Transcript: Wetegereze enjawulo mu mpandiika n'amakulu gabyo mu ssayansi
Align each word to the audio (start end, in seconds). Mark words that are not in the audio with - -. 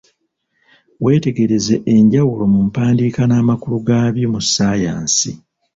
Wetegereze 1.03 1.75
enjawulo 1.95 2.43
mu 2.53 2.59
mpandiika 2.67 3.21
n'amakulu 3.27 3.77
gabyo 3.87 4.27
mu 4.33 4.39
ssayansi 4.45 5.31